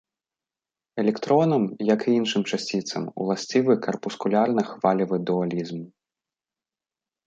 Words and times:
Электронам, 1.03 1.63
як 1.93 2.07
і 2.07 2.11
іншым 2.21 2.43
часціцам, 2.57 3.03
уласцівы 3.25 3.73
карпускулярна-хвалевы 3.89 5.15
дуалізм. 5.31 5.79